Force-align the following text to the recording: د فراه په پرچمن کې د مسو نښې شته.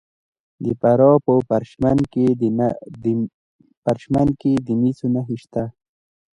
د 0.63 0.65
فراه 0.79 1.17
په 1.25 1.33
پرچمن 3.85 4.29
کې 4.41 4.53
د 4.67 4.69
مسو 4.81 5.05
نښې 5.13 5.37
شته. 5.43 5.63